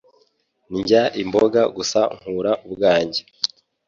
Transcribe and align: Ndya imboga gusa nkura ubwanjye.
Ndya 0.77 1.03
imboga 1.21 1.61
gusa 1.75 1.99
nkura 2.17 2.51
ubwanjye. 2.65 3.21